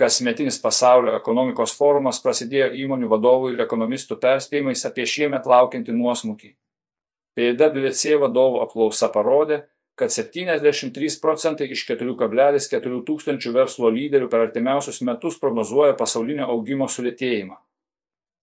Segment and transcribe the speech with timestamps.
[0.00, 6.54] Kasmetinis pasaulio ekonomikos forumas prasidėjo įmonių vadovų ir ekonomistų perspėjimais apie šiemet laukiantį nuosmukį.
[7.36, 9.58] PWC vadovų apklausa parodė,
[10.00, 17.60] kad 73 procentai iš 4,4 tūkstančių verslo lyderių per artimiausius metus prognozuoja pasaulinio augimo sulėtėjimą.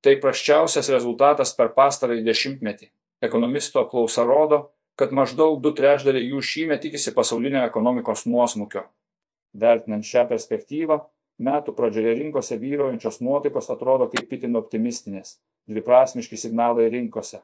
[0.05, 2.91] Tai praščiausias rezultatas per pastarąjį dešimtmetį.
[3.25, 8.85] Ekonomisto apklausa rodo, kad maždaug du trečdaliai jų šįmet tikisi pasaulinio ekonomikos nuosmukio.
[9.57, 11.01] Vertinant šią perspektyvą,
[11.43, 15.38] metų pradžioje rinkose vyraujančios nuotaikos atrodo kaip itin optimistinės,
[15.70, 17.41] dviprasmiški signalai rinkose.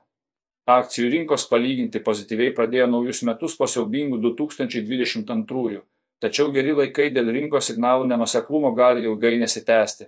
[0.70, 5.82] Akcijų rinkos palyginti pozityviai pradėjo naujus metus po siaubingų 2022,
[6.24, 10.08] tačiau geri laikai dėl rinkos signalų nenuseklumo gali ilgai nesitęsti.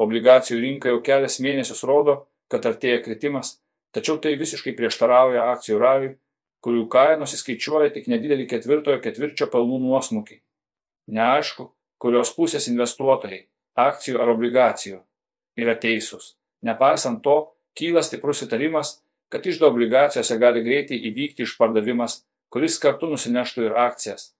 [0.00, 3.56] Obligacijų rinka jau kelias mėnesius rodo, kad artėja kritimas,
[3.96, 6.14] tačiau tai visiškai prieštarauja akcijų raliui,
[6.60, 10.40] kurių kainos įskaičiuoja tik nedidelį ketvirtojo ketvirčio pelnų nuosmukį.
[11.16, 13.46] Neaišku, kurios pusės investuotojai-
[13.88, 15.00] akcijų ar obligacijų-
[15.62, 16.34] yra teisūs.
[16.62, 23.66] Nepaisant to, kyla stiprus įtarimas, kad iždo obligacijose gali greitai įvykti išpardavimas, kuris kartu nusineštų
[23.68, 24.32] ir akcijas.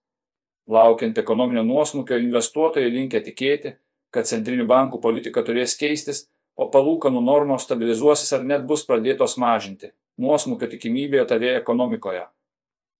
[0.67, 3.75] Laukiant ekonominio nuosmukio, investuotojai linkia tikėti,
[4.11, 9.91] kad centrinių bankų politika turės keistis, o palūkanų normos stabilizuosis ar net bus pradėtos mažinti.
[10.19, 12.25] Nuosmukio tikimybė tavė ekonomikoje.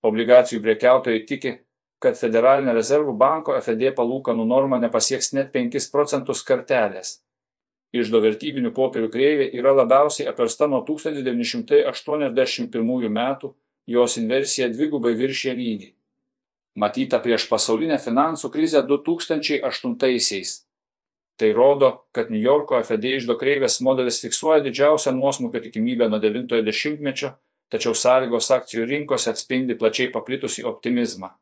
[0.07, 1.51] Obligacijų priekiautojai tiki,
[2.01, 7.21] kad Federalinio rezervų banko FED palūkanų norma nepasieks net 5 procentus kartelės.
[7.93, 13.51] Iždo vertybinių popierių kreivė yra labiausiai apversta nuo 1981 metų,
[13.85, 15.89] jos inversija dvigubai viršė lygį.
[16.79, 20.63] Matyta prieš pasaulinę finansų krizę 2008-aisiais.
[21.35, 27.29] Tai rodo, kad New Yorko FED iždo kreivės modelis fiksuoja didžiausią nuosmukio tikimybę nuo 90-mečio,
[27.71, 31.40] tačiau sąlygos akcijų rinkose atspindi plačiai paplitusį optimizmą.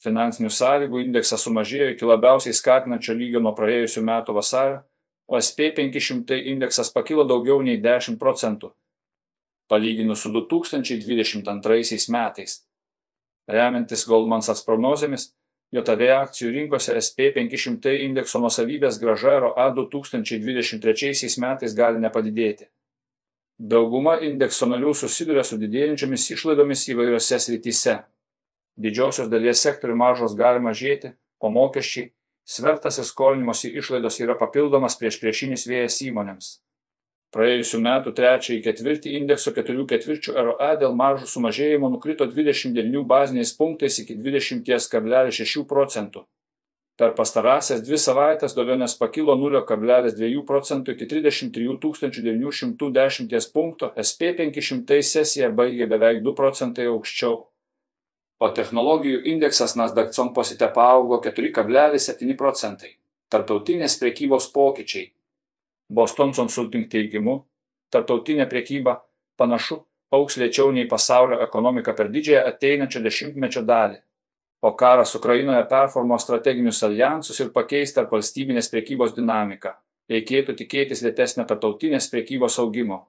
[0.00, 4.80] Finansinių sąlygų indeksas sumažėjo iki labiausiai skatinančio lygio nuo praėjusių metų vasario
[5.30, 8.72] o SP500 indeksas pakilo daugiau nei 10 procentų,
[9.70, 12.56] palyginus su 2022 metais.
[13.46, 15.28] Remiantis Goldman Sachs prognozėmis,
[15.70, 22.66] JAV akcijų rinkose SP500 indekso nusavybės graža ROA 2023 metais gali nepadidėti.
[23.58, 28.00] Dauguma indekso narių susiduria su didėjančiomis išlaidomis įvairiose srityse.
[28.76, 32.10] Didžiosios dalies sektorių maržos gali mažėti, o mokesčiai
[32.50, 36.48] Svertas ir skolinimosi išlaidos yra papildomas prieš priešinis vėjas įmonėms.
[37.30, 44.00] Praėjusiu metu trečiąjį ketvirtį indekso keturių ketvirčių ROE dėl maržų sumažėjimo nukrito 29 baziniais punktais
[44.02, 46.24] iki 20,6 procentų.
[46.98, 51.78] Per pastarąsias dvi savaitės dovionės pakilo 0,2 procentų iki 33
[52.34, 57.38] 910 punkto, SP500 sesija baigė beveik 2 procentai aukščiau
[58.40, 62.96] o technologijų indeksas Nasdaq composite paaugo 4,7 procentai.
[63.30, 65.10] Tartautinės prekybos pokyčiai.
[65.92, 67.40] Boston Consulting teigimu,
[67.90, 69.00] tartautinė prekyba
[69.38, 69.80] panašu
[70.14, 74.00] auks lėčiau nei pasaulio ekonomika per didžiąją ateinančio dešimtmečio dalį.
[74.62, 79.72] O karas Ukrainoje performo strateginius alijansus ir pakeis tarp valstybinės prekybos dinamiką.
[80.10, 83.06] Reikėtų tikėtis lėtesnio tartautinės prekybos augimo.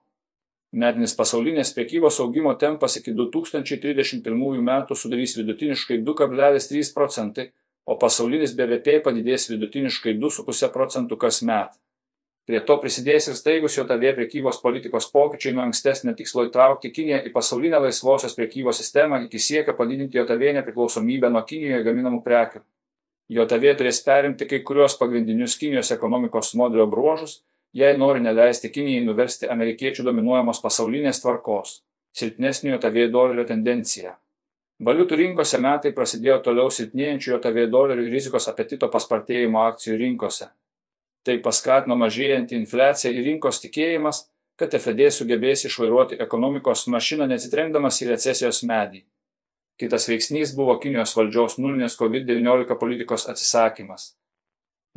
[0.71, 7.49] Metinis pasaulinės prekybos augimo tempas iki 2031 metų sudarys vidutiniškai 2,3 procentai,
[7.83, 11.75] o pasaulinis BVP padidės vidutiniškai 2,5 procentų kasmet.
[12.47, 17.35] Prie to prisidės ir staigus JOTV prekybos politikos pokyčiai nuo ankstesnio tikslo įtraukti Kiniją į
[17.35, 22.63] pasaulinę laisvosios prekybos sistemą iki siekia padidinti JOTV nepriklausomybę nuo Kinijoje gaminamų prekių.
[23.31, 27.41] JOTV turės perimti kai kurios pagrindinius Kinijos ekonomikos modelio bruožus
[27.73, 31.81] jei nori neleisti Kinijai nuversti amerikiečių dominuojamos pasaulinės tvarkos,
[32.15, 34.17] silpnesniojo JAV dolerio tendencija.
[34.81, 40.49] Valiutų rinkose metai prasidėjo toliau silpnėjančiojo JAV dolerių rizikos apetito paspartėjimo akcijų rinkose.
[41.23, 44.25] Tai paskatino mažėjantį infliaciją ir rinkos tikėjimas,
[44.57, 49.03] kad FED sugebės išvairuoti ekonomikos mašiną nesitrenkdamas į recesijos medį.
[49.81, 54.11] Kitas veiksnys buvo Kinijos valdžios nulinės COVID-19 politikos atsisakymas.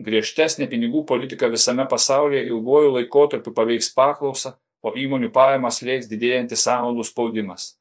[0.03, 7.05] Griežtesnė pinigų politika visame pasaulyje ilguoju laikotarpiu paveiks paklausą, o įmonių pajamas leiks didėjantis sąnaudų
[7.07, 7.77] spaudimas.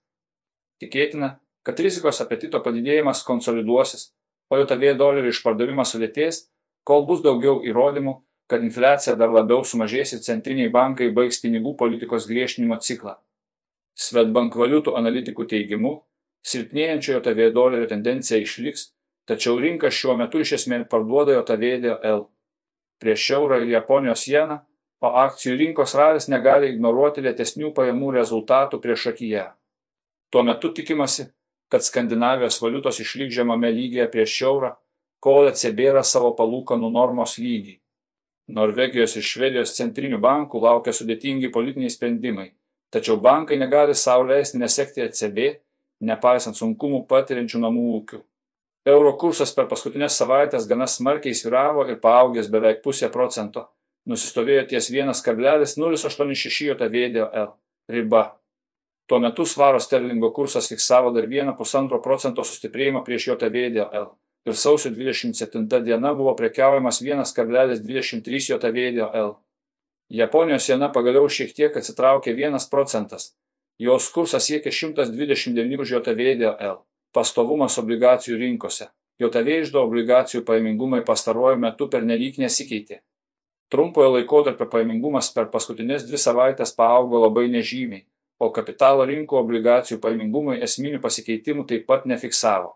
[0.79, 4.11] Tikėtina, kad rizikos apetito padidėjimas konsoliduosis,
[4.51, 6.43] o JAV dolerių išpardavimas sulėtės,
[6.85, 12.27] kol bus daugiau įrodymų, kad infliacija dar labiau sumažės ir centriniai bankai baigs pinigų politikos
[12.29, 13.17] griežtinimo ciklą.
[13.97, 15.95] Svetbank valiutų analitikų teigimu,
[16.45, 18.91] silpnėjančio JAV dolerio tendencija išliks
[19.29, 22.25] tačiau rinka šiuo metu iš esmės parduoda JOTVDL
[23.03, 24.61] prieš eurą ir Japonijos jeną,
[25.03, 29.49] o akcijų rinkos ralis negali ignoruoti lėtesnių pajamų rezultatų prieš akiją.
[30.31, 31.27] Tuo metu tikimasi,
[31.67, 34.71] kad Skandinavijos valiutos išliks žemame lygyje prieš eurą,
[35.19, 37.77] kol ECB yra savo palūkanų normos lygį.
[38.55, 42.49] Norvegijos ir Švedijos centrinių bankų laukia sudėtingi politiniai sprendimai,
[42.91, 45.39] tačiau bankai negali savo leisti nesekti ECB,
[46.03, 48.19] nepaisant sunkumų patiriančių namų ūkių.
[48.85, 53.69] Euro kursas per paskutinės savaitės gana smarkiai sviravo ir paaugęs beveik pusę procento,
[54.11, 57.53] nusistovėjo ties 1,086 JVDL
[57.95, 58.23] riba.
[59.07, 64.11] Tuo metu svaro sterlingo kursas fiksavo dar 1,5 procento sustiprėjimą prieš JVDL
[64.51, 69.35] ir sausio 27 diena buvo prekiaujamas 1,23 JVDL.
[70.11, 73.31] Japonijos jena pagaliau šiek tiek atsitraukė 1 procentas.
[73.79, 76.83] Jos kursas siekia 129 JVDL.
[77.13, 78.87] Pastovumas obligacijų rinkose.
[79.21, 83.03] JAV išdo obligacijų paimingumai pastaruoju metu per nelik nesikeitė.
[83.69, 88.05] Trumpojo laikotarpio paimingumas per paskutinės dvi savaitės paaugo labai nežymiai,
[88.41, 92.73] o kapitalo rinkų obligacijų paimingumai esminių pasikeitimų taip pat nefiksavo.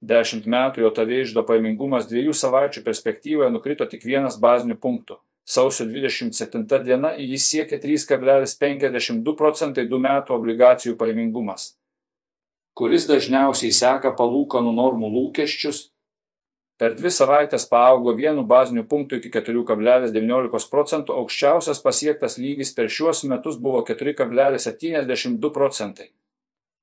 [0.00, 5.18] Dešimt metų JAV išdo paimingumas dviejų savaičių perspektyvoje nukrito tik vienas bazinių punktų.
[5.48, 11.77] Sausio 27 diena jis siekia 3,52 procentai 2 metų obligacijų paimingumas,
[12.78, 15.88] kuris dažniausiai seka palūkanų normų lūkesčius.
[16.78, 23.24] Per dvi savaitės paaugo vienu baziniu punktu iki 4,19 procentų, aukščiausias pasiektas lygis per šiuos
[23.26, 26.12] metus buvo 4,72 procentai.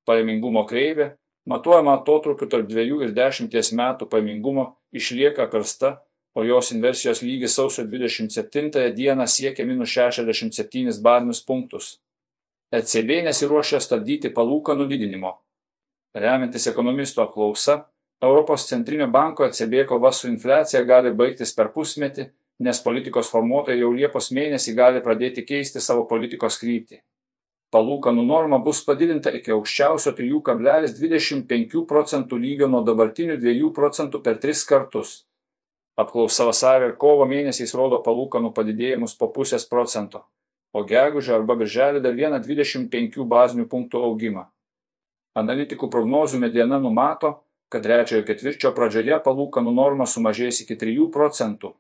[0.06, 1.13] Paimingumo kreivė
[1.47, 6.01] matuojama atotrūkiu tarp dviejų ir dešimties metų paimingumo išlieka karsta,
[6.36, 11.94] o jos inversijos lygis sausio 27 dieną siekia minus 67 bazinius punktus.
[12.75, 15.38] ECB nesiruošia stabdyti palūkanų didinimo.
[16.15, 17.81] Remiantis ekonomistų apklausa,
[18.23, 22.29] Europos centrinio banko ECB kova su infliacija gali baigtis per pusmetį,
[22.63, 27.01] nes politikos formuotojai jau Liepos mėnesį gali pradėti keisti savo politikos kryptį
[27.75, 34.63] palūkanų norma bus padidinta iki aukščiausio 3,25 procentų lygio nuo dabartinių 2 procentų per 3
[34.69, 35.15] kartus.
[36.00, 40.25] Apklausa vasario ir kovo mėnesiais rodo palūkanų padidėjimus po pusės procento,
[40.75, 44.50] o gegužę arba birželį dar vieną 25 bazinių punktų augimą.
[45.35, 47.33] Analitikų prognozių mediena numato,
[47.67, 51.73] kad trečiojo ketvirčio pradžioje palūkanų norma sumažės iki 3 procentų.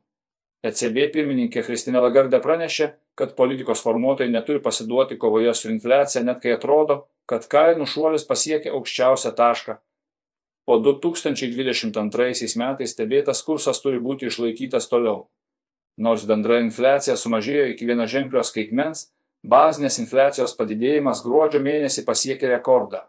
[0.65, 6.55] ECB pirmininkė Kristina Lagarde pranešė, kad politikos formuotojai neturi pasiduoti kovoje su infliacija, net kai
[6.57, 9.77] atrodo, kad kainų šuolis pasiekė aukščiausią tašką.
[10.65, 15.27] O 2022 metais stebėtas kursas turi būti išlaikytas toliau.
[16.01, 19.11] Nors bendra infliacija sumažėjo iki vieno ženklio skaitmens,
[19.45, 23.05] bazinės infliacijos padidėjimas gruodžio mėnesį pasiekė rekordą.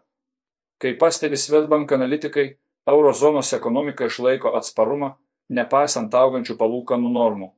[0.81, 2.47] Kaip pastebi Svetbank analitikai,
[2.87, 5.15] eurozonos ekonomika išlaiko atsparumą,
[5.49, 7.49] nepaisant augančių palūkanų normų.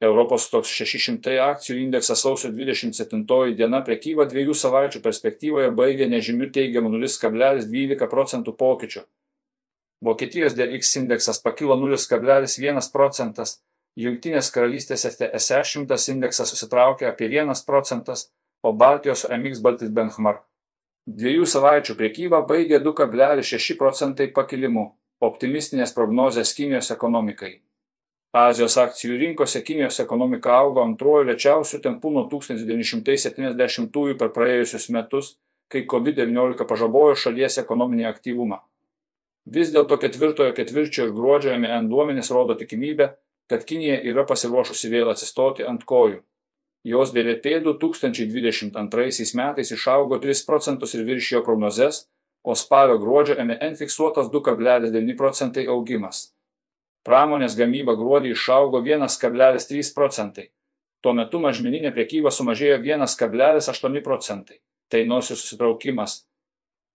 [0.00, 3.24] Europos toks 600 akcijų indeksas sausio 27
[3.56, 9.02] diena prekybą dviejų savaičių perspektyvoje baigė nežymių teigiamų 0,12 procentų pokyčių.
[10.00, 13.58] Vokietijos DX indeksas pakilo 0,1 procentas,
[13.98, 18.30] Junktinės karalystės FTSE 100 indeksas susitraukė apie 1 procentas,
[18.62, 20.46] o Baltijos MX Baltic Benchmark.
[21.08, 24.82] Dviejų savaičių prekyba baigė 2,6 procentai pakilimu,
[25.20, 27.62] optimistinės prognozės Kinijos ekonomikai.
[28.36, 35.32] Azijos akcijų rinkose Kinijos ekonomika augo antruoju lėčiausiu tempu nuo 1970-ųjų per praėjusius metus,
[35.72, 38.58] kai COVID-19 pažabojo šalies ekonominį aktyvumą.
[39.50, 43.06] Vis dėlto ketvirtojo ketvirčio ir gruodžio MN duomenys rodo tikimybę,
[43.50, 46.20] kad Kinija yra pasiruošusi vėl atsistoti ant kojų.
[46.82, 52.06] Jos BVP 2022 metais išaugo 3 procentus ir viršijo prognozes,
[52.42, 56.30] o spalio gruodžio MN fiksuotas 2,9 procentai augimas.
[57.04, 60.48] Pramonės gamyba gruodį išaugo 1,3 procentai.
[61.00, 64.60] Tuo metu mažmeninė priekyba sumažėjo 1,8 procentai.
[64.88, 66.24] Tai nors ir susitraukimas.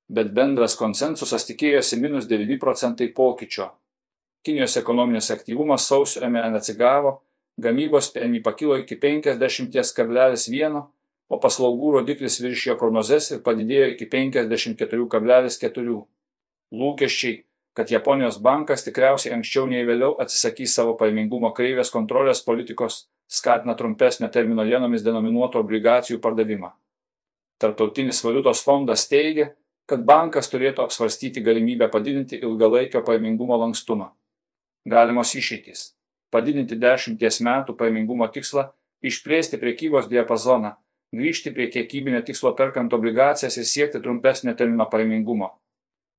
[0.10, 3.70] Bet bendras konsensusas tikėjosi minus 9 procentai pokyčio.
[4.46, 7.20] Kinijos ekonominis aktyvumas sausio MN atsigavo,
[7.62, 10.84] gamybos PMI pakilo iki 50,1,
[11.30, 16.00] o paslaugų rodiklis viršijo prognozes ir padidėjo iki 54,4.
[16.76, 17.36] Lūkesčiai
[17.76, 24.30] kad Japonijos bankas tikriausiai anksčiau nei vėliau atsisakys savo paimingumo kreivės kontrolės politikos, skatina trumpesnio
[24.32, 26.72] termino dienomis denominuotų obligacijų pardavimą.
[27.60, 29.50] Tartautinis valiutos fondas teigia,
[29.92, 34.08] kad bankas turėtų apsvarstyti galimybę padidinti ilgalaikio paimingumo lankstumą.
[34.88, 35.92] Galimos išeitys-
[36.32, 38.70] padidinti dešimties metų paimingumo tikslą,
[39.06, 40.76] išplėsti priekybos diapazoną,
[41.16, 45.54] grįžti prie kiekybinio tikslo perkant obligacijas ir siekti trumpesnio termino paimingumo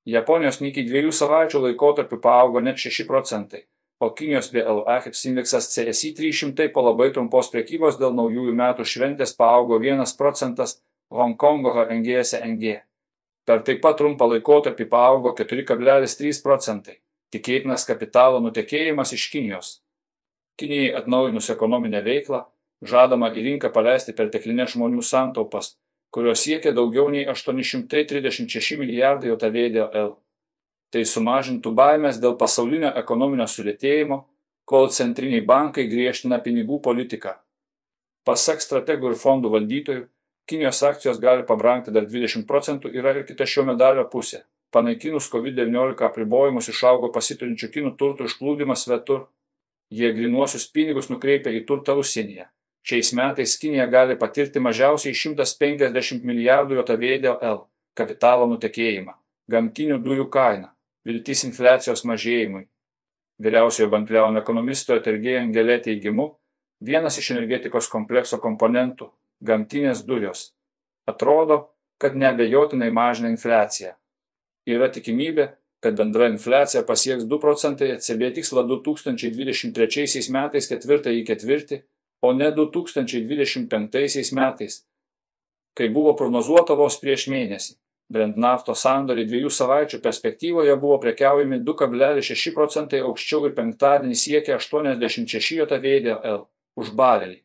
[0.07, 3.65] Japonijos Nikkei dviejų savaičių laikotarpiu paaugo net 6 procentai,
[3.99, 9.81] o Kinijos BLAHIPS indeksas CSI 300 po labai trumpos prekybos dėl naujųjų metų šventės paaugo
[9.83, 10.77] 1 procentas,
[11.11, 12.77] Hongkongo HNG SNG.
[13.47, 17.01] Per taip pat trumpą laikotarpį paaugo 4,3 procentai.
[17.35, 19.73] Tikėtinas kapitalo nutekėjimas iš Kinijos.
[20.57, 22.45] Kinijai atnaujinus ekonominę veiklą,
[22.83, 25.75] žadama į rinką paleisti perteklinės žmonių santaupas,
[26.15, 30.17] kurios siekia daugiau nei 836 milijardai JAV.
[30.93, 34.23] Tai sumažintų baimės dėl pasaulinio ekonominio sulėtėjimo,
[34.65, 37.35] kol centriniai bankai griežtina pinigų politiką.
[38.25, 40.07] Pasak strategų ir fondų valdytojų,
[40.47, 44.45] Kinijos akcijos gali pabrangti dar 20 procentų yra ir kita šio medalio pusė.
[44.71, 49.25] Panaikinus COVID-19 apribojimus išaugo pasiturinčių kinų turtų išplūdimas svetur.
[49.90, 52.49] Jie grinuosius pinigus nukreipia į turtą užsienyje.
[52.87, 57.66] Šiais metais Kinija gali patirti mažiausiai 150 milijardų JAV
[57.99, 59.14] kapitalo nutekėjimą,
[59.50, 60.69] gamtinių dujų kainą,
[61.07, 62.66] viltis infliacijos mažėjimui.
[63.43, 66.28] Vyriausiojo bankleono ekonomisto Tergėja Angelė teigimu,
[66.81, 69.11] vienas iš energetikos komplekso komponentų-
[69.49, 70.52] gamtinės dujos.
[71.07, 73.95] Atrodo, kad neabejotinai mažina infliaciją.
[74.66, 75.50] Yra tikimybė,
[75.85, 81.80] kad bendra infliacija pasieks 2 procentai ECB tikslą 2023 metais ketvirtąjį ketvirtį,
[82.25, 84.78] o ne 2025 metais,
[85.76, 87.76] kai buvo prognozuota vos prieš mėnesį.
[88.12, 95.59] Brent naftos sandoriai dviejų savaičių perspektyvoje buvo prekiaujami 2,6 procentai aukščiau ir penktadienį siekė 86
[95.59, 96.45] JVDL
[96.78, 97.40] už barelį.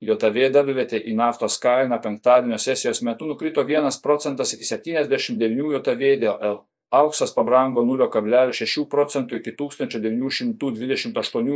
[0.00, 6.62] JAV WT į naftos kainą penktadienio sesijos metu nukrito 1 procentas iki 79 JAV.
[6.90, 11.46] Auksas pabrango 0,6 procentų iki 1928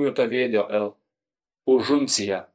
[0.54, 0.94] JAV.
[1.64, 2.53] Už unciją